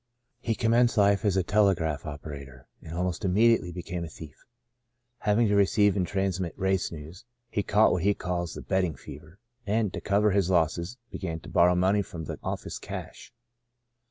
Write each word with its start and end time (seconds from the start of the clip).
He 0.39 0.55
commenced 0.55 0.97
life 0.97 1.23
as 1.23 1.37
a 1.37 1.43
telegraph 1.43 2.07
opera 2.07 2.43
tor, 2.43 2.67
and, 2.81 2.95
almost 2.97 3.23
immediately, 3.23 3.71
became 3.71 4.03
a 4.03 4.09
thief. 4.09 4.47
Having 5.19 5.49
to 5.49 5.55
receive 5.55 5.95
and 5.95 6.07
transmit 6.07 6.57
race 6.57 6.91
news, 6.91 7.23
he 7.51 7.61
caught 7.61 7.91
what 7.91 8.01
he 8.01 8.15
calls 8.15 8.55
the" 8.55 8.61
betting 8.73 8.95
fever," 8.95 9.37
and, 9.67 9.93
to 9.93 10.01
cover 10.01 10.31
his 10.31 10.49
losses, 10.49 10.97
began 11.11 11.39
to 11.41 11.49
borrow 11.49 11.75
money 11.75 12.01
from 12.01 12.25
the 12.25 12.37
ofifice 12.37 12.81
cash. 12.81 13.31